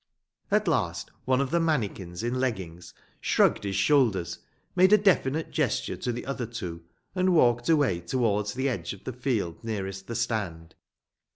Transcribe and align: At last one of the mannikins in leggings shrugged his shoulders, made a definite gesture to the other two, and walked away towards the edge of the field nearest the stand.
At 0.49 0.67
last 0.67 1.11
one 1.25 1.39
of 1.41 1.51
the 1.51 1.59
mannikins 1.59 2.23
in 2.23 2.39
leggings 2.39 2.95
shrugged 3.19 3.63
his 3.63 3.75
shoulders, 3.75 4.39
made 4.75 4.91
a 4.91 4.97
definite 4.97 5.51
gesture 5.51 5.95
to 5.97 6.11
the 6.11 6.25
other 6.25 6.47
two, 6.47 6.81
and 7.13 7.35
walked 7.35 7.69
away 7.69 7.99
towards 7.99 8.55
the 8.55 8.67
edge 8.67 8.93
of 8.93 9.03
the 9.03 9.13
field 9.13 9.63
nearest 9.63 10.07
the 10.07 10.15
stand. 10.15 10.73